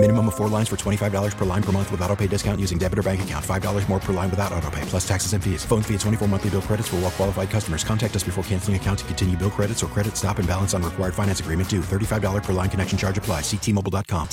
Minimum 0.00 0.28
of 0.28 0.36
four 0.36 0.48
lines 0.48 0.68
for 0.68 0.76
$25 0.76 1.36
per 1.36 1.44
line 1.44 1.62
per 1.62 1.72
month 1.72 1.90
with 1.90 2.00
auto 2.02 2.14
pay 2.14 2.28
discount 2.28 2.60
using 2.60 2.78
debit 2.78 3.00
or 3.00 3.02
bank 3.02 3.22
account. 3.22 3.44
$5 3.44 3.88
more 3.88 3.98
per 3.98 4.12
line 4.12 4.30
without 4.30 4.52
auto 4.52 4.70
pay, 4.70 4.82
plus 4.82 5.06
taxes 5.06 5.32
and 5.32 5.42
fees. 5.42 5.64
Phone 5.64 5.82
fee 5.82 5.94
at 5.94 6.00
24 6.00 6.28
monthly 6.28 6.50
bill 6.50 6.62
credits 6.62 6.86
for 6.86 6.96
all 6.96 7.02
well 7.02 7.10
qualified 7.10 7.50
customers. 7.50 7.82
Contact 7.82 8.14
us 8.14 8.22
before 8.22 8.44
canceling 8.44 8.76
account 8.76 9.00
to 9.00 9.04
continue 9.06 9.36
bill 9.36 9.50
credits 9.50 9.82
or 9.82 9.88
credit 9.88 10.16
stop 10.16 10.38
and 10.38 10.46
balance 10.46 10.72
on 10.72 10.84
required 10.84 11.14
finance 11.14 11.40
agreement 11.40 11.68
due. 11.68 11.80
$35 11.80 12.44
per 12.44 12.52
line 12.52 12.70
connection 12.70 12.96
charge 12.96 13.18
apply. 13.18 13.40
Ctmobile.com. 13.40 14.28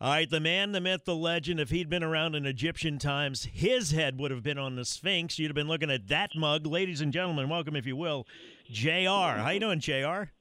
All 0.00 0.10
right, 0.10 0.30
the 0.30 0.38
man, 0.38 0.70
the 0.70 0.80
myth, 0.80 1.06
the 1.06 1.16
legend. 1.16 1.58
If 1.58 1.70
he'd 1.70 1.88
been 1.88 2.04
around 2.04 2.36
in 2.36 2.46
Egyptian 2.46 2.98
times, 2.98 3.48
his 3.52 3.90
head 3.90 4.16
would 4.18 4.30
have 4.30 4.44
been 4.44 4.58
on 4.58 4.76
the 4.76 4.84
Sphinx. 4.84 5.40
You'd 5.40 5.48
have 5.48 5.56
been 5.56 5.66
looking 5.66 5.90
at 5.90 6.06
that 6.08 6.30
mug. 6.36 6.66
Ladies 6.66 7.00
and 7.00 7.12
gentlemen, 7.12 7.48
welcome, 7.48 7.74
if 7.74 7.86
you 7.86 7.96
will, 7.96 8.26
JR. 8.70 9.08
How 9.08 9.50
you 9.50 9.60
doing, 9.60 9.80
JR? 9.80 10.33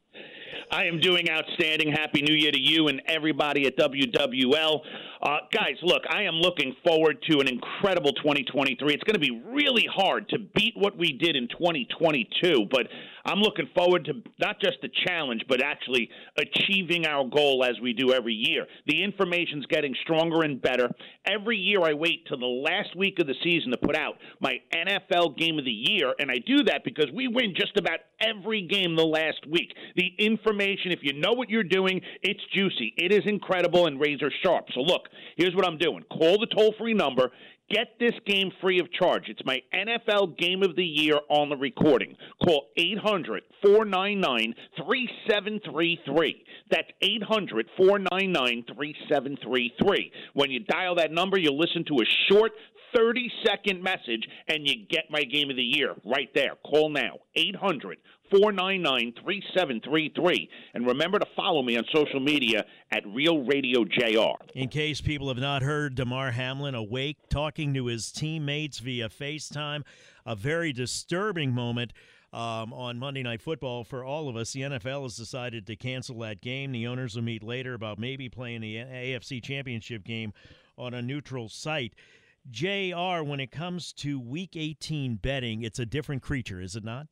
I 0.73 0.85
am 0.85 0.99
doing 0.99 1.29
outstanding. 1.29 1.91
Happy 1.91 2.23
New 2.23 2.33
Year 2.33 2.51
to 2.51 2.59
you 2.59 2.87
and 2.87 2.99
everybody 3.07 3.67
at 3.67 3.77
WWL. 3.77 4.79
Uh, 5.21 5.37
guys, 5.53 5.75
look, 5.83 6.01
I 6.09 6.23
am 6.23 6.35
looking 6.35 6.75
forward 6.83 7.23
to 7.29 7.39
an 7.39 7.47
incredible 7.47 8.11
2023. 8.13 8.93
It's 8.93 9.03
going 9.03 9.13
to 9.13 9.19
be 9.19 9.39
really 9.53 9.87
hard 9.93 10.27
to 10.29 10.39
beat 10.55 10.73
what 10.75 10.97
we 10.97 11.13
did 11.13 11.35
in 11.35 11.47
2022, 11.47 12.65
but 12.71 12.87
I'm 13.23 13.39
looking 13.39 13.69
forward 13.73 14.03
to 14.05 14.13
not 14.39 14.59
just 14.59 14.77
the 14.81 14.89
challenge, 15.07 15.43
but 15.47 15.63
actually 15.63 16.09
achieving 16.37 17.05
our 17.05 17.23
goal 17.23 17.63
as 17.63 17.79
we 17.81 17.93
do 17.93 18.11
every 18.11 18.33
year. 18.33 18.65
The 18.87 19.01
information's 19.01 19.65
getting 19.67 19.95
stronger 20.01 20.41
and 20.41 20.61
better. 20.61 20.89
Every 21.25 21.55
year 21.55 21.83
I 21.83 21.93
wait 21.93 22.25
till 22.27 22.39
the 22.39 22.45
last 22.45 22.93
week 22.97 23.19
of 23.19 23.27
the 23.27 23.35
season 23.43 23.71
to 23.71 23.77
put 23.77 23.95
out 23.95 24.15
my 24.41 24.55
NFL 24.75 25.37
game 25.37 25.57
of 25.57 25.63
the 25.63 25.71
year, 25.71 26.13
and 26.19 26.29
I 26.29 26.39
do 26.45 26.63
that 26.63 26.83
because 26.83 27.07
we 27.13 27.29
win 27.29 27.53
just 27.55 27.77
about 27.77 27.99
every 28.19 28.61
game 28.67 28.97
the 28.97 29.05
last 29.05 29.39
week. 29.49 29.73
The 29.95 30.11
information, 30.17 30.62
if 30.71 30.99
you 31.01 31.13
know 31.13 31.33
what 31.33 31.49
you're 31.49 31.63
doing, 31.63 32.01
it's 32.21 32.41
juicy. 32.53 32.93
It 32.97 33.11
is 33.11 33.21
incredible 33.25 33.87
and 33.87 33.99
razor 33.99 34.31
sharp. 34.43 34.65
So 34.73 34.81
look, 34.81 35.09
here's 35.37 35.55
what 35.55 35.65
I'm 35.65 35.77
doing. 35.77 36.03
Call 36.11 36.39
the 36.39 36.47
toll-free 36.47 36.93
number. 36.93 37.31
Get 37.69 37.97
this 37.99 38.13
game 38.27 38.51
free 38.61 38.79
of 38.79 38.91
charge. 38.91 39.29
It's 39.29 39.41
my 39.45 39.61
NFL 39.73 40.37
Game 40.37 40.63
of 40.63 40.75
the 40.75 40.83
Year 40.83 41.15
on 41.29 41.49
the 41.49 41.55
recording. 41.55 42.15
Call 42.43 42.67
800 42.77 43.41
499 43.63 44.53
3733. 44.77 46.43
That's 46.69 46.89
800 47.01 47.67
499 47.77 48.65
3733. 48.75 50.11
When 50.33 50.51
you 50.51 50.59
dial 50.59 50.95
that 50.95 51.11
number, 51.11 51.39
you'll 51.39 51.57
listen 51.57 51.85
to 51.85 52.01
a 52.01 52.05
short 52.29 52.51
30 52.95 53.31
second 53.45 53.83
message 53.83 54.27
and 54.47 54.67
you 54.67 54.85
get 54.89 55.05
my 55.09 55.23
Game 55.23 55.49
of 55.49 55.55
the 55.55 55.63
Year 55.63 55.95
right 56.05 56.29
there. 56.33 56.53
Call 56.63 56.89
now 56.89 57.19
800 57.35 57.97
499 58.31 59.13
3733. 59.23 60.49
And 60.73 60.87
remember 60.87 61.19
to 61.19 61.25
follow 61.35 61.61
me 61.61 61.77
on 61.77 61.83
social 61.93 62.19
media 62.19 62.65
at 62.91 63.05
Real 63.07 63.43
Radio 63.43 63.83
JR. 63.85 64.43
In 64.55 64.69
case 64.69 65.01
people 65.01 65.27
have 65.27 65.37
not 65.37 65.61
heard, 65.61 65.95
Damar 65.95 66.31
Hamlin 66.31 66.73
awake, 66.73 67.17
talking 67.29 67.73
to 67.75 67.85
his 67.85 68.11
teammates 68.11 68.79
via 68.79 69.09
FaceTime. 69.09 69.83
A 70.25 70.35
very 70.35 70.73
disturbing 70.73 71.53
moment. 71.53 71.93
Um, 72.31 72.73
on 72.73 72.97
Monday 72.97 73.21
Night 73.21 73.43
Football 73.43 73.83
for 73.83 74.03
all 74.03 74.27
of 74.27 74.35
us. 74.35 74.53
The 74.53 74.61
NFL 74.61 75.03
has 75.03 75.15
decided 75.15 75.67
to 75.67 75.75
cancel 75.75 76.17
that 76.21 76.41
game. 76.41 76.71
The 76.71 76.87
owners 76.87 77.15
will 77.15 77.21
meet 77.21 77.43
later 77.43 77.75
about 77.75 77.99
maybe 77.99 78.27
playing 78.27 78.61
the 78.61 78.77
AFC 78.77 79.39
Championship 79.43 80.03
game 80.03 80.33
on 80.75 80.95
a 80.95 81.01
neutral 81.03 81.47
site. 81.47 81.93
JR, 82.49 83.23
when 83.23 83.39
it 83.39 83.51
comes 83.51 83.93
to 83.93 84.19
Week 84.19 84.55
18 84.55 85.15
betting, 85.15 85.63
it's 85.63 85.79
a 85.79 85.85
different 85.85 86.21
creature, 86.21 86.61
is 86.61 86.75
it 86.75 86.83
not? 86.83 87.07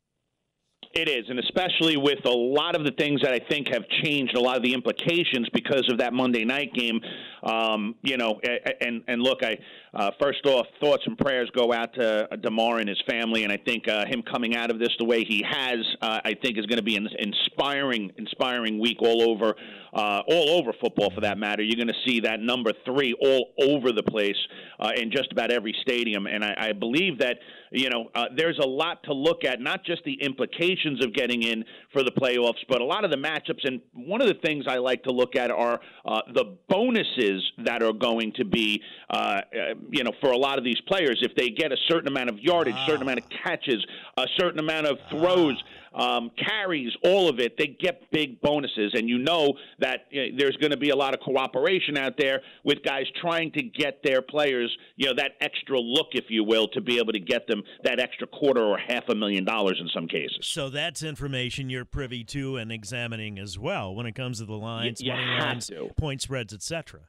It 0.94 1.08
is, 1.08 1.24
and 1.30 1.38
especially 1.38 1.96
with 1.96 2.18
a 2.26 2.30
lot 2.30 2.76
of 2.76 2.84
the 2.84 2.90
things 2.98 3.22
that 3.22 3.32
I 3.32 3.38
think 3.48 3.68
have 3.72 3.84
changed, 4.04 4.36
a 4.36 4.40
lot 4.40 4.58
of 4.58 4.62
the 4.62 4.74
implications 4.74 5.48
because 5.54 5.88
of 5.90 5.98
that 5.98 6.12
Monday 6.12 6.44
night 6.44 6.74
game. 6.74 7.00
Um, 7.42 7.94
you 8.02 8.18
know, 8.18 8.38
and 8.80 9.02
and 9.08 9.22
look, 9.22 9.42
I 9.42 9.56
uh, 9.94 10.10
first 10.20 10.46
off, 10.46 10.66
thoughts 10.80 11.02
and 11.06 11.18
prayers 11.18 11.50
go 11.54 11.72
out 11.72 11.92
to 11.94 12.28
Damar 12.40 12.78
and 12.78 12.88
his 12.88 13.00
family, 13.06 13.44
and 13.44 13.52
I 13.52 13.58
think 13.58 13.88
uh, 13.88 14.06
him 14.06 14.22
coming 14.22 14.56
out 14.56 14.70
of 14.70 14.78
this 14.78 14.88
the 14.98 15.04
way 15.04 15.24
he 15.24 15.44
has, 15.48 15.78
uh, 16.00 16.20
I 16.24 16.34
think, 16.42 16.58
is 16.58 16.64
going 16.64 16.78
to 16.78 16.82
be 16.82 16.96
an 16.96 17.08
inspiring, 17.18 18.10
inspiring 18.16 18.80
week 18.80 19.02
all 19.02 19.22
over, 19.22 19.54
uh, 19.92 20.22
all 20.26 20.50
over 20.58 20.72
football 20.80 21.10
for 21.14 21.20
that 21.20 21.36
matter. 21.36 21.62
You're 21.62 21.76
going 21.76 21.94
to 21.94 22.10
see 22.10 22.20
that 22.20 22.40
number 22.40 22.72
three 22.86 23.14
all 23.20 23.52
over 23.60 23.92
the 23.92 24.02
place 24.02 24.36
uh, 24.80 24.92
in 24.96 25.10
just 25.10 25.30
about 25.30 25.50
every 25.50 25.74
stadium, 25.82 26.26
and 26.26 26.42
I, 26.42 26.54
I 26.58 26.72
believe 26.72 27.18
that 27.18 27.36
you 27.72 27.88
know, 27.88 28.10
uh, 28.14 28.26
there's 28.36 28.58
a 28.62 28.66
lot 28.66 29.02
to 29.04 29.14
look 29.14 29.44
at, 29.44 29.60
not 29.60 29.84
just 29.84 30.04
the 30.04 30.14
implications 30.20 31.02
of 31.04 31.14
getting 31.14 31.42
in 31.42 31.64
for 31.92 32.02
the 32.02 32.10
playoffs, 32.10 32.60
but 32.68 32.80
a 32.80 32.84
lot 32.84 33.04
of 33.04 33.10
the 33.10 33.16
matchups. 33.16 33.64
And 33.64 33.80
one 33.94 34.20
of 34.20 34.28
the 34.28 34.38
things 34.44 34.66
I 34.68 34.76
like 34.76 35.02
to 35.04 35.10
look 35.10 35.36
at 35.36 35.50
are 35.50 35.80
uh, 36.04 36.20
the 36.34 36.56
bonuses 36.68 37.50
that 37.64 37.82
are 37.82 37.94
going 37.94 38.32
to 38.36 38.44
be, 38.44 38.82
uh, 39.10 39.16
uh 39.16 39.74
you 39.90 40.04
know, 40.04 40.12
for 40.20 40.30
a 40.30 40.36
lot 40.36 40.58
of 40.58 40.64
these 40.64 40.80
players. 40.86 41.18
If 41.22 41.34
they 41.36 41.50
get 41.50 41.72
a 41.72 41.76
certain 41.88 42.08
amount 42.08 42.30
of 42.30 42.38
yardage, 42.38 42.74
ah. 42.76 42.86
certain 42.86 43.02
amount 43.02 43.20
of 43.20 43.24
catches, 43.42 43.84
a 44.16 44.26
certain 44.38 44.58
amount 44.58 44.86
of 44.86 44.98
throws. 45.10 45.56
Ah 45.62 45.68
um, 45.94 46.30
carries, 46.36 46.92
all 47.04 47.28
of 47.28 47.38
it, 47.38 47.56
they 47.58 47.66
get 47.66 48.10
big 48.10 48.40
bonuses. 48.40 48.92
And 48.94 49.08
you 49.08 49.18
know 49.18 49.54
that 49.78 50.06
you 50.10 50.32
know, 50.32 50.38
there's 50.38 50.56
going 50.56 50.70
to 50.70 50.76
be 50.76 50.90
a 50.90 50.96
lot 50.96 51.14
of 51.14 51.20
cooperation 51.20 51.96
out 51.96 52.14
there 52.18 52.42
with 52.64 52.82
guys 52.82 53.06
trying 53.20 53.52
to 53.52 53.62
get 53.62 54.02
their 54.02 54.22
players, 54.22 54.74
you 54.96 55.06
know, 55.06 55.14
that 55.16 55.32
extra 55.40 55.78
look, 55.78 56.08
if 56.12 56.26
you 56.28 56.44
will, 56.44 56.68
to 56.68 56.80
be 56.80 56.98
able 56.98 57.12
to 57.12 57.20
get 57.20 57.46
them 57.46 57.62
that 57.84 58.00
extra 58.00 58.26
quarter 58.26 58.62
or 58.62 58.78
half 58.78 59.08
a 59.08 59.14
million 59.14 59.44
dollars 59.44 59.78
in 59.80 59.88
some 59.94 60.08
cases. 60.08 60.38
So 60.42 60.68
that's 60.68 61.02
information 61.02 61.70
you're 61.70 61.84
privy 61.84 62.24
to 62.24 62.56
and 62.56 62.72
examining 62.72 63.38
as 63.38 63.58
well 63.58 63.94
when 63.94 64.06
it 64.06 64.14
comes 64.14 64.38
to 64.38 64.44
the 64.44 64.54
lines, 64.54 65.00
you, 65.00 65.12
you 65.12 65.18
money 65.18 65.40
lines, 65.40 65.66
to. 65.68 65.90
point 65.96 66.22
spreads, 66.22 66.52
etc. 66.52 67.00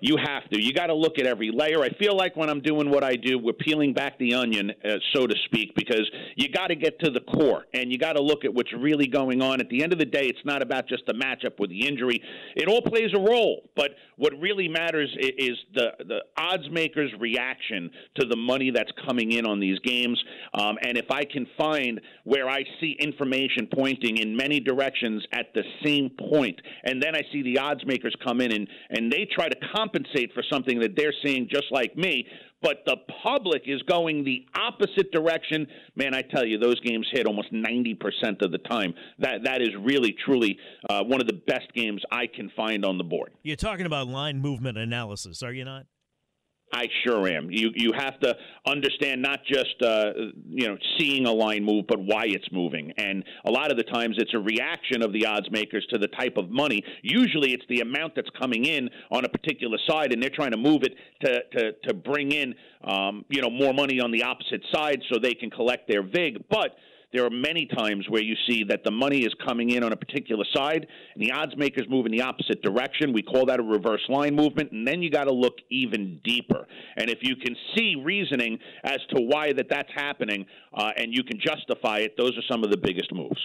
You 0.00 0.16
have 0.16 0.48
to. 0.50 0.62
You 0.62 0.72
got 0.72 0.86
to 0.86 0.94
look 0.94 1.18
at 1.18 1.26
every 1.26 1.50
layer. 1.52 1.82
I 1.82 1.90
feel 1.98 2.16
like 2.16 2.36
when 2.36 2.48
I'm 2.48 2.60
doing 2.60 2.90
what 2.90 3.04
I 3.04 3.16
do, 3.16 3.38
we're 3.38 3.52
peeling 3.52 3.92
back 3.92 4.18
the 4.18 4.34
onion, 4.34 4.72
uh, 4.84 4.94
so 5.14 5.26
to 5.26 5.34
speak, 5.46 5.74
because 5.74 6.08
you 6.36 6.48
got 6.48 6.68
to 6.68 6.76
get 6.76 6.98
to 7.00 7.10
the 7.10 7.20
core 7.20 7.64
and 7.74 7.90
you 7.90 7.98
got 7.98 8.14
to 8.14 8.22
look 8.22 8.44
at 8.44 8.52
what's 8.52 8.72
really 8.72 9.06
going 9.06 9.42
on. 9.42 9.60
At 9.60 9.68
the 9.68 9.82
end 9.82 9.92
of 9.92 9.98
the 9.98 10.04
day, 10.04 10.26
it's 10.26 10.44
not 10.44 10.62
about 10.62 10.88
just 10.88 11.04
the 11.06 11.14
matchup 11.14 11.58
with 11.58 11.70
the 11.70 11.86
injury. 11.86 12.22
It 12.54 12.68
all 12.68 12.82
plays 12.82 13.10
a 13.14 13.18
role, 13.18 13.68
but 13.76 13.90
what 14.16 14.32
really 14.40 14.68
matters 14.68 15.14
is 15.18 15.56
the 15.74 15.88
the 15.98 16.20
odds 16.36 16.68
makers' 16.70 17.12
reaction 17.18 17.90
to 18.18 18.26
the 18.26 18.36
money 18.36 18.70
that's 18.70 18.90
coming 19.06 19.32
in 19.32 19.46
on 19.46 19.60
these 19.60 19.78
games. 19.80 20.22
Um, 20.54 20.76
and 20.82 20.96
if 20.98 21.10
I 21.10 21.24
can 21.24 21.46
find 21.56 22.00
where 22.24 22.48
I 22.48 22.64
see 22.80 22.96
information 22.98 23.68
pointing 23.72 24.18
in 24.18 24.36
many 24.36 24.60
directions 24.60 25.24
at 25.32 25.54
the 25.54 25.62
same 25.84 26.10
point, 26.30 26.60
and 26.84 27.02
then 27.02 27.14
I 27.14 27.22
see 27.32 27.42
the 27.42 27.58
odds 27.58 27.84
makers 27.86 28.14
come 28.24 28.40
in 28.40 28.52
and 28.52 28.68
and 28.90 29.12
they 29.12 29.26
try 29.32 29.48
to 29.48 29.56
compensate 29.88 30.32
for 30.32 30.42
something 30.50 30.78
that 30.80 30.96
they're 30.96 31.14
seeing 31.24 31.48
just 31.50 31.66
like 31.70 31.96
me, 31.96 32.26
but 32.62 32.78
the 32.86 32.96
public 33.22 33.62
is 33.66 33.80
going 33.82 34.24
the 34.24 34.44
opposite 34.56 35.10
direction. 35.12 35.66
Man, 35.94 36.14
I 36.14 36.22
tell 36.22 36.44
you, 36.44 36.58
those 36.58 36.80
games 36.80 37.06
hit 37.12 37.26
almost 37.26 37.52
90% 37.52 38.42
of 38.42 38.50
the 38.50 38.58
time. 38.58 38.94
That 39.18 39.44
That 39.44 39.62
is 39.62 39.70
really, 39.80 40.14
truly 40.24 40.58
uh, 40.88 41.04
one 41.04 41.20
of 41.20 41.26
the 41.26 41.40
best 41.46 41.72
games 41.74 42.02
I 42.10 42.26
can 42.26 42.50
find 42.56 42.84
on 42.84 42.98
the 42.98 43.04
board. 43.04 43.32
You're 43.42 43.56
talking 43.56 43.86
about 43.86 44.08
line 44.08 44.40
movement 44.40 44.78
analysis, 44.78 45.42
are 45.42 45.52
you 45.52 45.64
not? 45.64 45.86
I 46.72 46.86
sure 47.04 47.26
am. 47.28 47.50
You 47.50 47.70
you 47.74 47.92
have 47.96 48.20
to 48.20 48.36
understand 48.66 49.22
not 49.22 49.40
just 49.44 49.82
uh, 49.82 50.12
you 50.48 50.68
know 50.68 50.76
seeing 50.98 51.26
a 51.26 51.32
line 51.32 51.64
move, 51.64 51.86
but 51.88 51.98
why 51.98 52.24
it's 52.26 52.46
moving. 52.52 52.92
And 52.98 53.24
a 53.44 53.50
lot 53.50 53.70
of 53.70 53.76
the 53.76 53.84
times, 53.84 54.16
it's 54.18 54.34
a 54.34 54.38
reaction 54.38 55.02
of 55.02 55.12
the 55.12 55.26
odds 55.26 55.50
makers 55.50 55.86
to 55.90 55.98
the 55.98 56.08
type 56.08 56.36
of 56.36 56.50
money. 56.50 56.82
Usually, 57.02 57.52
it's 57.52 57.64
the 57.68 57.80
amount 57.80 58.14
that's 58.14 58.30
coming 58.38 58.64
in 58.64 58.90
on 59.10 59.24
a 59.24 59.28
particular 59.28 59.78
side, 59.88 60.12
and 60.12 60.22
they're 60.22 60.30
trying 60.30 60.52
to 60.52 60.56
move 60.58 60.82
it 60.82 60.94
to 61.24 61.40
to 61.52 61.72
to 61.88 61.94
bring 61.94 62.32
in 62.32 62.54
um, 62.84 63.24
you 63.28 63.40
know 63.40 63.50
more 63.50 63.72
money 63.72 64.00
on 64.00 64.10
the 64.10 64.22
opposite 64.22 64.62
side 64.72 65.00
so 65.10 65.18
they 65.18 65.34
can 65.34 65.50
collect 65.50 65.88
their 65.88 66.02
vig. 66.02 66.44
But 66.50 66.76
there 67.12 67.24
are 67.24 67.30
many 67.30 67.66
times 67.66 68.06
where 68.08 68.22
you 68.22 68.34
see 68.48 68.64
that 68.68 68.84
the 68.84 68.90
money 68.90 69.20
is 69.20 69.32
coming 69.46 69.70
in 69.70 69.82
on 69.82 69.92
a 69.92 69.96
particular 69.96 70.44
side 70.54 70.86
and 71.14 71.22
the 71.24 71.32
odds 71.32 71.56
makers 71.56 71.86
move 71.88 72.06
in 72.06 72.12
the 72.12 72.22
opposite 72.22 72.62
direction. 72.62 73.12
We 73.12 73.22
call 73.22 73.46
that 73.46 73.60
a 73.60 73.62
reverse 73.62 74.02
line 74.08 74.34
movement, 74.34 74.72
and 74.72 74.86
then 74.86 75.02
you 75.02 75.10
got 75.10 75.24
to 75.24 75.32
look 75.32 75.54
even 75.70 76.20
deeper. 76.24 76.66
And 76.96 77.08
if 77.08 77.18
you 77.22 77.36
can 77.36 77.56
see 77.76 77.94
reasoning 78.02 78.58
as 78.84 78.98
to 79.14 79.22
why 79.22 79.52
that 79.54 79.66
that's 79.70 79.92
happening, 79.94 80.44
uh, 80.74 80.90
and 80.96 81.14
you 81.14 81.24
can 81.24 81.40
justify 81.40 81.98
it, 81.98 82.14
those 82.18 82.36
are 82.36 82.42
some 82.50 82.62
of 82.62 82.70
the 82.70 82.76
biggest 82.76 83.12
moves. 83.14 83.40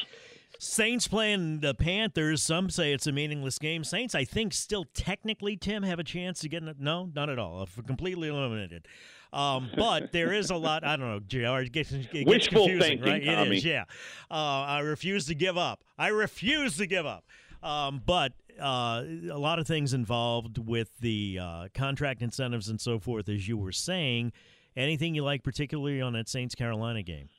Saints 0.59 1.07
playing 1.07 1.59
the 1.59 1.73
Panthers. 1.73 2.41
Some 2.41 2.69
say 2.69 2.93
it's 2.93 3.07
a 3.07 3.11
meaningless 3.11 3.59
game. 3.59 3.83
Saints, 3.83 4.15
I 4.15 4.23
think, 4.23 4.53
still 4.53 4.85
technically, 4.93 5.57
Tim, 5.57 5.83
have 5.83 5.99
a 5.99 6.03
chance 6.03 6.39
to 6.41 6.49
get. 6.49 6.63
No, 6.79 7.09
not 7.13 7.29
at 7.29 7.39
all. 7.39 7.67
Completely 7.85 8.29
eliminated. 8.29 8.87
Um, 9.33 9.71
but 9.75 10.11
there 10.11 10.31
is 10.31 10.51
a 10.51 10.55
lot. 10.55 10.83
I 10.83 10.95
don't 10.95 11.09
know, 11.09 11.19
Jr. 11.19 11.63
It 11.63 11.71
gets, 11.71 11.91
it 11.91 12.11
gets 12.11 12.29
Wishful 12.29 12.67
confusing, 12.67 13.01
thinking, 13.01 13.11
right? 13.11 13.25
Tommy. 13.25 13.51
It 13.51 13.57
is, 13.57 13.65
yeah. 13.65 13.85
Uh, 14.29 14.33
I 14.33 14.79
refuse 14.79 15.25
to 15.25 15.35
give 15.35 15.57
up. 15.57 15.83
I 15.97 16.09
refuse 16.09 16.77
to 16.77 16.85
give 16.85 17.05
up. 17.05 17.25
Um, 17.63 18.01
but 18.05 18.33
uh, 18.61 19.03
a 19.31 19.37
lot 19.37 19.57
of 19.57 19.65
things 19.65 19.93
involved 19.93 20.57
with 20.57 20.91
the 20.99 21.39
uh, 21.41 21.67
contract 21.73 22.21
incentives 22.21 22.69
and 22.69 22.79
so 22.79 22.99
forth, 22.99 23.27
as 23.27 23.47
you 23.47 23.57
were 23.57 23.71
saying. 23.71 24.31
Anything 24.75 25.13
you 25.13 25.23
like 25.23 25.43
particularly 25.43 26.01
on 26.01 26.13
that 26.13 26.27
Saints 26.27 26.55
Carolina 26.55 27.03
game? 27.03 27.29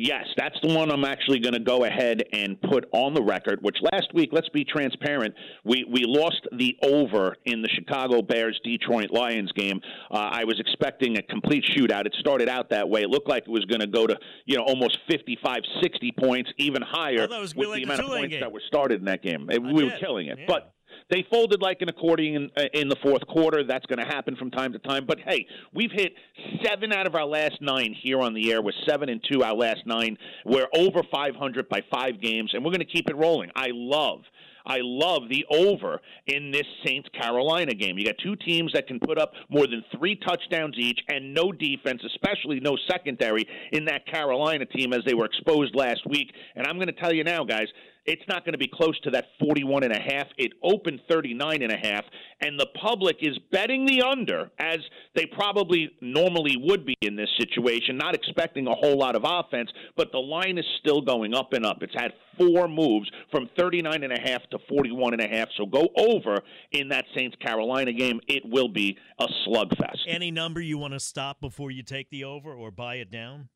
Yes, 0.00 0.26
that's 0.36 0.54
the 0.62 0.72
one 0.72 0.92
I'm 0.92 1.04
actually 1.04 1.40
going 1.40 1.54
to 1.54 1.60
go 1.60 1.84
ahead 1.84 2.22
and 2.32 2.60
put 2.62 2.88
on 2.92 3.14
the 3.14 3.22
record. 3.22 3.58
Which 3.62 3.76
last 3.92 4.14
week, 4.14 4.28
let's 4.30 4.48
be 4.50 4.64
transparent, 4.64 5.34
we 5.64 5.84
we 5.90 6.04
lost 6.06 6.46
the 6.56 6.76
over 6.84 7.34
in 7.46 7.62
the 7.62 7.68
Chicago 7.68 8.22
Bears 8.22 8.60
Detroit 8.62 9.10
Lions 9.10 9.50
game. 9.56 9.80
Uh, 10.12 10.18
I 10.30 10.44
was 10.44 10.60
expecting 10.60 11.18
a 11.18 11.22
complete 11.22 11.64
shootout. 11.76 12.06
It 12.06 12.14
started 12.20 12.48
out 12.48 12.70
that 12.70 12.88
way. 12.88 13.02
It 13.02 13.10
looked 13.10 13.28
like 13.28 13.42
it 13.46 13.50
was 13.50 13.64
going 13.64 13.80
to 13.80 13.88
go 13.88 14.06
to 14.06 14.16
you 14.46 14.56
know 14.56 14.62
almost 14.62 14.98
55, 15.10 15.58
60 15.82 16.12
points, 16.16 16.50
even 16.58 16.80
higher 16.80 17.26
with 17.28 17.56
like 17.56 17.78
the 17.78 17.82
amount 17.82 18.00
of 18.00 18.06
points 18.06 18.30
game. 18.34 18.40
that 18.40 18.52
were 18.52 18.62
started 18.68 19.00
in 19.00 19.06
that 19.06 19.22
game. 19.22 19.48
we 19.48 19.58
did. 19.58 19.92
were 19.92 19.98
killing 19.98 20.28
it, 20.28 20.38
Yeah. 20.38 20.44
but 20.46 20.74
they 21.10 21.26
folded 21.30 21.62
like 21.62 21.80
an 21.80 21.88
accordion 21.88 22.50
in, 22.56 22.64
uh, 22.64 22.68
in 22.74 22.88
the 22.88 22.96
fourth 23.02 23.26
quarter. 23.26 23.64
That's 23.64 23.86
going 23.86 23.98
to 23.98 24.06
happen 24.06 24.36
from 24.36 24.50
time 24.50 24.72
to 24.72 24.78
time. 24.78 25.06
But 25.06 25.18
hey, 25.20 25.46
we've 25.74 25.92
hit 25.92 26.12
seven 26.64 26.92
out 26.92 27.06
of 27.06 27.14
our 27.14 27.26
last 27.26 27.60
nine 27.60 27.94
here 28.02 28.20
on 28.20 28.34
the 28.34 28.52
air. 28.52 28.62
We're 28.62 28.72
seven 28.86 29.08
and 29.08 29.20
two 29.30 29.42
our 29.42 29.54
last 29.54 29.86
nine. 29.86 30.16
We're 30.44 30.68
over 30.74 31.02
500 31.10 31.68
by 31.68 31.80
five 31.90 32.20
games, 32.20 32.50
and 32.52 32.64
we're 32.64 32.72
going 32.72 32.80
to 32.80 32.92
keep 32.92 33.08
it 33.08 33.16
rolling. 33.16 33.50
I 33.56 33.68
love. 33.72 34.20
I 34.68 34.78
love 34.82 35.22
the 35.30 35.46
over 35.50 36.00
in 36.26 36.50
this 36.50 36.66
Saints 36.84 37.08
Carolina 37.18 37.72
game. 37.72 37.96
You 37.96 38.04
got 38.04 38.16
two 38.22 38.36
teams 38.36 38.72
that 38.74 38.86
can 38.86 39.00
put 39.00 39.18
up 39.18 39.32
more 39.48 39.66
than 39.66 39.82
three 39.96 40.14
touchdowns 40.14 40.74
each 40.76 41.00
and 41.08 41.32
no 41.32 41.50
defense, 41.52 42.02
especially 42.04 42.60
no 42.60 42.76
secondary 42.88 43.48
in 43.72 43.86
that 43.86 44.06
Carolina 44.06 44.66
team 44.66 44.92
as 44.92 45.00
they 45.06 45.14
were 45.14 45.24
exposed 45.24 45.74
last 45.74 46.06
week. 46.06 46.32
And 46.54 46.66
I'm 46.66 46.76
going 46.76 46.88
to 46.88 47.00
tell 47.00 47.14
you 47.14 47.24
now, 47.24 47.44
guys, 47.44 47.68
it's 48.08 48.26
not 48.26 48.44
going 48.44 48.52
to 48.54 48.58
be 48.58 48.70
close 48.72 48.98
to 49.00 49.10
that 49.10 49.26
41 49.38 49.84
and 49.84 49.92
a 49.92 50.00
half. 50.00 50.26
It 50.38 50.52
opened 50.64 51.00
39 51.10 51.62
and 51.62 51.70
a 51.70 51.76
half, 51.76 52.04
and 52.40 52.58
the 52.58 52.66
public 52.80 53.18
is 53.20 53.38
betting 53.52 53.84
the 53.84 54.00
under 54.00 54.50
as 54.58 54.78
they 55.14 55.26
probably 55.26 55.90
normally 56.00 56.56
would 56.56 56.86
be 56.86 56.94
in 57.02 57.16
this 57.16 57.28
situation, 57.38 57.98
not 57.98 58.14
expecting 58.14 58.66
a 58.66 58.74
whole 58.74 58.96
lot 58.96 59.14
of 59.14 59.24
offense, 59.26 59.70
but 59.94 60.10
the 60.10 60.18
line 60.18 60.56
is 60.56 60.64
still 60.80 61.02
going 61.02 61.34
up 61.34 61.52
and 61.52 61.66
up. 61.66 61.82
It's 61.82 61.94
had 61.94 62.12
four 62.38 62.66
moves 62.66 63.10
from 63.30 63.50
39 63.58 64.02
and 64.02 64.12
a 64.12 64.20
half 64.20 64.42
to 64.50 64.58
41 64.70 65.12
and 65.12 65.22
a 65.22 65.28
half. 65.28 65.48
So 65.58 65.66
go 65.66 65.88
over 65.96 66.40
in 66.72 66.88
that 66.88 67.04
Saints 67.14 67.36
Carolina 67.36 67.92
game. 67.92 68.20
It 68.26 68.42
will 68.46 68.68
be 68.68 68.96
a 69.18 69.26
slugfest. 69.46 69.98
Any 70.06 70.30
number 70.30 70.62
you 70.62 70.78
want 70.78 70.94
to 70.94 71.00
stop 71.00 71.42
before 71.42 71.70
you 71.70 71.82
take 71.82 72.08
the 72.08 72.24
over 72.24 72.54
or 72.54 72.70
buy 72.70 72.96
it 72.96 73.10
down? 73.10 73.50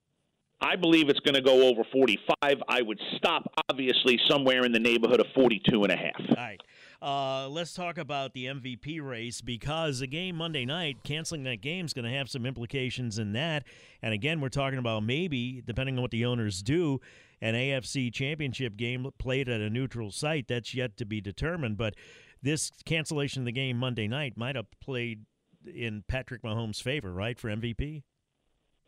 I 0.63 0.77
believe 0.77 1.09
it's 1.09 1.21
going 1.21 1.35
to 1.35 1.43
go 1.43 1.69
over 1.69 1.83
45. 1.93 2.37
I 2.69 2.83
would 2.83 3.01
stop, 3.17 3.53
obviously, 3.69 4.19
somewhere 4.29 4.65
in 4.65 4.71
the 4.71 4.79
neighborhood 4.79 5.19
of 5.19 5.27
42 5.35 5.83
and 5.83 5.93
a 5.93 5.97
half. 5.97 6.21
All 6.29 6.37
right. 6.37 6.61
Uh, 7.03 7.49
let's 7.49 7.75
talk 7.75 7.99
about 7.99 8.33
the 8.33 8.47
MVP 8.47 9.03
race 9.03 9.41
because 9.41 9.99
the 9.99 10.07
game 10.07 10.37
Monday 10.37 10.65
night, 10.65 10.99
canceling 11.03 11.43
that 11.43 11.61
game 11.61 11.85
is 11.85 11.93
going 11.93 12.05
to 12.05 12.17
have 12.17 12.31
some 12.31 12.47
implications 12.47 13.19
in 13.19 13.33
that. 13.33 13.65
And 14.03 14.15
again, 14.15 14.41
we're 14.41 14.51
talking 14.51 14.79
about 14.79 15.03
maybe, 15.03 15.61
depending 15.67 15.97
on 15.97 16.03
what 16.03 16.13
the 16.13 16.25
owners 16.25 16.63
do, 16.63 17.01
an 17.41 17.55
AFC 17.57 18.13
championship 18.13 18.77
game 18.77 19.09
played 19.19 19.49
at 19.49 19.61
a 19.61 19.69
neutral 19.69 20.13
site. 20.13 20.47
That's 20.47 20.75
yet 20.77 20.97
to 20.99 21.05
be 21.05 21.21
determined. 21.21 21.77
But 21.77 21.95
this 22.41 22.71
cancellation 22.85 23.43
of 23.43 23.47
the 23.47 23.53
game 23.53 23.79
Monday 23.79 24.07
night 24.07 24.37
might 24.37 24.55
have 24.55 24.67
played 24.81 25.25
in 25.67 26.05
Patrick 26.07 26.43
Mahomes' 26.43 26.81
favor, 26.81 27.13
right, 27.13 27.39
for 27.39 27.49
MVP? 27.49 28.05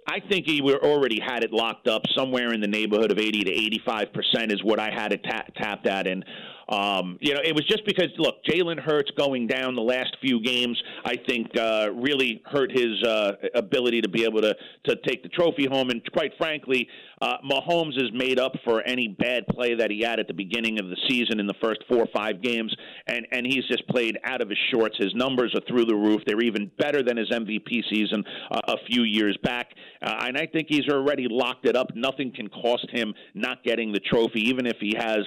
I 0.07 0.21
think 0.21 0.47
he 0.47 0.61
already 0.61 1.19
had 1.21 1.45
it 1.45 1.53
locked 1.53 1.89
up 1.89 2.03
somewhere 2.17 2.53
in 2.53 2.61
the 2.61 2.67
neighborhood 2.67 3.11
of 3.11 3.19
80 3.19 3.45
to 3.45 3.51
85 3.51 4.13
percent 4.13 4.53
is 4.53 4.63
what 4.63 4.79
I 4.79 4.91
had 4.91 5.13
it 5.13 5.25
ta- 5.25 5.47
tapped 5.57 5.87
at, 5.87 6.07
and 6.07 6.25
um, 6.69 7.19
you 7.21 7.35
know 7.35 7.41
it 7.43 7.55
was 7.55 7.67
just 7.67 7.87
because 7.87 8.09
look, 8.19 8.37
Jalen 8.45 8.79
Hurts 8.79 9.11
going 9.17 9.47
down 9.47 9.75
the 9.75 9.83
last 9.83 10.17
few 10.21 10.43
games, 10.43 10.81
I 11.05 11.17
think 11.17 11.57
uh, 11.57 11.89
really 11.95 12.43
hurt 12.45 12.71
his 12.71 13.03
uh, 13.03 13.33
ability 13.55 14.03
to 14.03 14.09
be 14.09 14.25
able 14.25 14.43
to 14.43 14.55
to 14.87 14.97
take 15.07 15.23
the 15.23 15.31
trophy 15.31 15.67
home, 15.67 15.91
and 15.91 16.03
quite 16.13 16.33
frankly, 16.37 16.87
uh, 17.25 17.39
Mahomes 17.43 17.99
has 17.99 18.13
made 18.13 18.39
up 18.39 18.53
for 18.65 18.83
any 18.83 19.09
bad 19.09 19.47
play 19.47 19.75
that 19.75 19.91
he 19.91 20.03
had 20.03 20.21
at 20.21 20.29
the 20.29 20.35
beginning 20.35 20.79
of 20.79 20.91
the 20.91 20.97
season 21.09 21.41
in 21.41 21.47
the 21.47 21.55
first 21.63 21.81
four 21.89 22.01
or 22.01 22.09
five 22.15 22.43
games, 22.43 22.75
and 23.07 23.27
and 23.33 23.47
he's 23.47 23.67
just 23.67 23.87
played 23.89 24.19
out 24.25 24.43
of 24.43 24.51
his 24.51 24.59
shorts. 24.71 24.95
His 24.99 25.15
numbers 25.15 25.55
are 25.55 25.63
through 25.67 25.87
the 25.87 25.95
roof. 25.95 26.21
They're 26.27 26.43
even 26.43 26.71
better 26.79 27.03
than 27.03 27.17
his 27.17 27.31
MVP 27.31 27.83
season 27.91 28.25
uh, 28.51 28.61
a 28.69 28.77
few 28.91 29.05
years 29.05 29.39
back. 29.43 29.71
Uh, 30.03 30.27
and 30.27 30.37
I 30.37 30.47
think 30.47 30.67
he's 30.69 30.87
already 30.91 31.27
locked 31.31 31.67
it 31.67 31.77
up. 31.77 31.89
Nothing 31.95 32.31
can 32.31 32.49
cost 32.49 32.87
him 32.91 33.15
not 33.33 33.65
getting 33.65 33.91
the 33.93 34.01
trophy, 34.01 34.41
even 34.51 34.67
if 34.67 34.77
he 34.79 34.93
has 34.99 35.21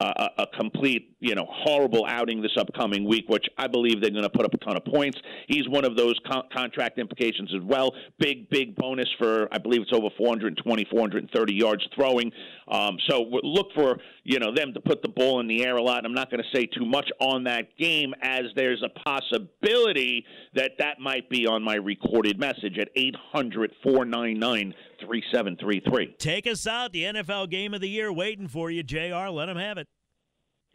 a, 0.00 0.28
a 0.38 0.46
complete, 0.58 1.14
you 1.20 1.36
know, 1.36 1.46
horrible 1.48 2.04
outing 2.08 2.42
this 2.42 2.56
upcoming 2.58 3.04
week, 3.08 3.26
which 3.28 3.46
I 3.58 3.68
believe 3.68 4.00
they're 4.00 4.10
going 4.10 4.24
to 4.24 4.30
put 4.30 4.44
up 4.44 4.54
a 4.54 4.58
ton 4.58 4.76
of 4.76 4.84
points. 4.84 5.20
He's 5.46 5.68
one 5.68 5.84
of 5.84 5.96
those 5.96 6.18
con- 6.26 6.48
contract 6.52 6.98
implications 6.98 7.52
as 7.54 7.62
well. 7.62 7.92
Big, 8.18 8.50
big 8.50 8.74
bonus 8.74 9.08
for, 9.18 9.46
I 9.52 9.58
believe 9.58 9.82
it's 9.82 9.92
over 9.92 10.08
420, 10.18 10.84
430 10.90 11.43
yards 11.52 11.86
throwing. 11.94 12.32
Um, 12.68 12.96
so 13.08 13.26
look 13.42 13.68
for, 13.74 13.98
you 14.22 14.38
know, 14.38 14.54
them 14.54 14.72
to 14.74 14.80
put 14.80 15.02
the 15.02 15.08
ball 15.08 15.40
in 15.40 15.46
the 15.46 15.64
air 15.64 15.76
a 15.76 15.82
lot. 15.82 16.06
I'm 16.06 16.14
not 16.14 16.30
going 16.30 16.42
to 16.42 16.56
say 16.56 16.66
too 16.66 16.86
much 16.86 17.10
on 17.20 17.44
that 17.44 17.76
game 17.78 18.14
as 18.22 18.44
there's 18.56 18.82
a 18.82 18.88
possibility 19.00 20.24
that 20.54 20.72
that 20.78 20.98
might 21.00 21.28
be 21.28 21.46
on 21.46 21.62
my 21.62 21.74
recorded 21.74 22.38
message 22.38 22.78
at 22.78 22.88
800 22.96 23.72
499 23.82 24.74
3733. 25.00 26.16
Take 26.18 26.46
us 26.46 26.66
out. 26.66 26.92
The 26.92 27.02
NFL 27.04 27.50
game 27.50 27.74
of 27.74 27.80
the 27.80 27.88
year 27.88 28.12
waiting 28.12 28.48
for 28.48 28.70
you, 28.70 28.82
JR. 28.82 29.28
Let 29.28 29.46
them 29.46 29.56
have 29.56 29.78
it. 29.78 29.88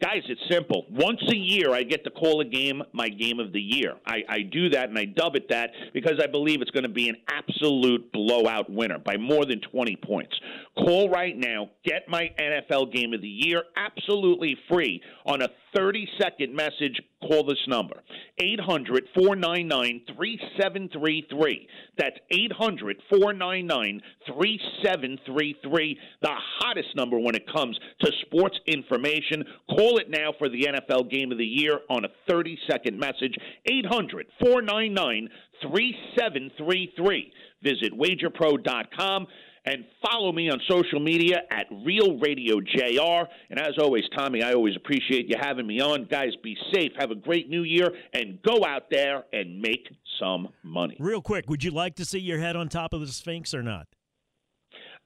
Guys, 0.00 0.22
it's 0.30 0.40
simple. 0.50 0.86
Once 0.90 1.20
a 1.30 1.36
year, 1.36 1.74
I 1.74 1.82
get 1.82 2.04
to 2.04 2.10
call 2.10 2.40
a 2.40 2.44
game 2.46 2.82
my 2.94 3.10
game 3.10 3.38
of 3.38 3.52
the 3.52 3.60
year. 3.60 3.96
I, 4.06 4.22
I 4.30 4.38
do 4.40 4.70
that 4.70 4.88
and 4.88 4.98
I 4.98 5.04
dub 5.04 5.36
it 5.36 5.50
that 5.50 5.72
because 5.92 6.14
I 6.22 6.26
believe 6.26 6.62
it's 6.62 6.70
going 6.70 6.84
to 6.84 6.88
be 6.88 7.10
an 7.10 7.16
absolute 7.28 8.10
blowout 8.10 8.70
winner 8.70 8.98
by 8.98 9.18
more 9.18 9.44
than 9.44 9.60
20 9.60 9.96
points. 9.96 10.34
Call 10.78 11.10
right 11.10 11.36
now. 11.36 11.68
Get 11.84 12.08
my 12.08 12.30
NFL 12.38 12.94
game 12.94 13.12
of 13.12 13.20
the 13.20 13.28
year 13.28 13.64
absolutely 13.76 14.56
free 14.70 15.02
on 15.26 15.42
a 15.42 15.48
30 15.76 16.08
second 16.18 16.54
message. 16.54 16.98
Call 17.26 17.44
this 17.44 17.58
number 17.68 18.02
800 18.38 19.04
499 19.14 20.02
3733. 20.16 21.68
That's 21.98 22.16
800 22.30 22.96
499 23.10 24.00
3733. 24.26 25.98
The 26.22 26.28
hottest 26.30 26.96
number 26.96 27.18
when 27.18 27.34
it 27.34 27.50
comes 27.52 27.78
to 28.00 28.10
sports 28.22 28.58
information. 28.66 29.44
Call 29.68 29.98
it 29.98 30.08
now 30.08 30.32
for 30.38 30.48
the 30.48 30.62
NFL 30.62 31.10
game 31.10 31.30
of 31.30 31.38
the 31.38 31.44
year 31.44 31.80
on 31.90 32.06
a 32.06 32.08
30 32.28 32.58
second 32.68 32.98
message 32.98 33.36
800 33.66 34.26
499 34.40 35.28
3733. 35.62 37.32
Visit 37.62 37.92
wagerpro.com 37.92 39.26
and 39.70 39.84
follow 40.02 40.32
me 40.32 40.50
on 40.50 40.60
social 40.68 40.98
media 40.98 41.42
at 41.50 41.66
Real 41.84 42.18
Radio 42.18 42.60
JR. 42.60 43.30
And 43.50 43.60
as 43.60 43.78
always, 43.78 44.02
Tommy, 44.16 44.42
I 44.42 44.52
always 44.52 44.74
appreciate 44.74 45.28
you 45.28 45.36
having 45.40 45.66
me 45.66 45.80
on. 45.80 46.06
Guys, 46.10 46.30
be 46.42 46.56
safe. 46.72 46.90
Have 46.98 47.12
a 47.12 47.14
great 47.14 47.48
new 47.48 47.62
year 47.62 47.88
and 48.12 48.42
go 48.42 48.64
out 48.64 48.90
there 48.90 49.24
and 49.32 49.60
make 49.60 49.88
some 50.18 50.48
money. 50.64 50.96
Real 50.98 51.22
quick, 51.22 51.48
would 51.48 51.62
you 51.62 51.70
like 51.70 51.94
to 51.96 52.04
see 52.04 52.18
your 52.18 52.40
head 52.40 52.56
on 52.56 52.68
top 52.68 52.92
of 52.92 53.00
the 53.00 53.06
Sphinx 53.06 53.54
or 53.54 53.62
not? 53.62 53.86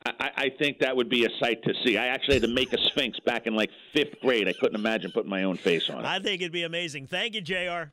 I, 0.07 0.31
I 0.37 0.51
think 0.59 0.79
that 0.79 0.97
would 0.97 1.11
be 1.11 1.27
a 1.27 1.31
sight 1.39 1.63
to 1.65 1.75
see. 1.85 1.99
I 1.99 2.07
actually 2.07 2.37
had 2.37 2.43
to 2.45 2.49
make 2.49 2.73
a 2.73 2.79
Sphinx 2.89 3.19
back 3.21 3.47
in 3.47 3.55
like 3.55 3.71
fifth 3.93 4.21
grade. 4.23 4.49
I 4.49 4.55
couldn't 4.55 4.77
imagine 4.77 5.11
putting 5.13 5.31
my 5.31 5.45
own 5.45 5.57
face 5.57 5.91
on 5.91 6.01
it. 6.01 6.07
I 6.07 6.21
think 6.21 6.41
it'd 6.41 6.53
be 6.53 6.65
amazing. 6.65 7.07
Thank 7.07 7.35
you, 7.35 7.43
JR. 7.43 7.93